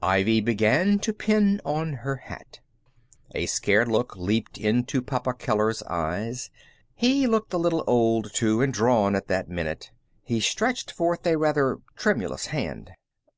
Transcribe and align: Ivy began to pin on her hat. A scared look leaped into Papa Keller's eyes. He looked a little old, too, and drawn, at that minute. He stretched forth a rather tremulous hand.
Ivy 0.00 0.40
began 0.40 0.98
to 1.00 1.12
pin 1.12 1.60
on 1.62 1.92
her 1.96 2.16
hat. 2.16 2.60
A 3.34 3.44
scared 3.44 3.86
look 3.86 4.16
leaped 4.16 4.56
into 4.56 5.02
Papa 5.02 5.34
Keller's 5.34 5.82
eyes. 5.82 6.48
He 6.94 7.26
looked 7.26 7.52
a 7.52 7.58
little 7.58 7.84
old, 7.86 8.32
too, 8.32 8.62
and 8.62 8.72
drawn, 8.72 9.14
at 9.14 9.26
that 9.28 9.50
minute. 9.50 9.90
He 10.22 10.40
stretched 10.40 10.90
forth 10.90 11.26
a 11.26 11.36
rather 11.36 11.80
tremulous 11.96 12.46
hand. 12.46 12.92